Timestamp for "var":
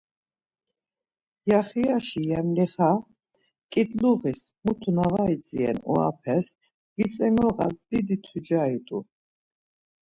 5.11-5.29